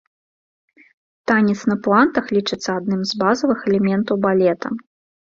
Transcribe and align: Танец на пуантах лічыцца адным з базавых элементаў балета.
Танец 1.31 1.57
на 1.71 1.75
пуантах 1.87 2.25
лічыцца 2.37 2.69
адным 2.79 3.01
з 3.11 3.21
базавых 3.23 3.59
элементаў 3.71 4.15
балета. 4.25 4.67